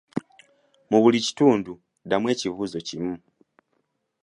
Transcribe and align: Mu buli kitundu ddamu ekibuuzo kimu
Mu 0.89 0.97
buli 1.03 1.19
kitundu 1.27 1.71
ddamu 2.03 2.25
ekibuuzo 2.33 2.79
kimu 2.87 3.13